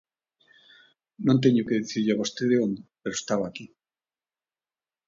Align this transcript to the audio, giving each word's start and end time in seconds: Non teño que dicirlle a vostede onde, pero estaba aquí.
Non 1.25 1.41
teño 1.43 1.65
que 1.67 1.79
dicirlle 1.81 2.13
a 2.13 2.19
vostede 2.21 2.55
onde, 2.65 2.81
pero 3.01 3.15
estaba 3.21 3.45
aquí. 3.47 3.65